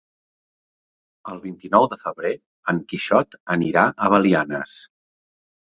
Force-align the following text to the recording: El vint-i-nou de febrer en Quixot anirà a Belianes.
El 1.33 1.41
vint-i-nou 1.43 1.87
de 1.93 1.99
febrer 2.07 2.33
en 2.75 2.83
Quixot 2.93 3.41
anirà 3.59 3.87
a 4.09 4.15
Belianes. 4.17 4.77